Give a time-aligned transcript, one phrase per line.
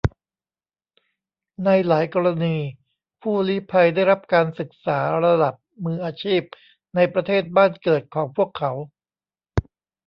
[1.65, 2.55] ในหลายกรณี
[3.21, 6.41] ผู้ลี้ภัยได้รับการศึกษาระดับมืออาชีพ
[6.95, 8.71] ในประเทศบ้านเกิดของพวกเขา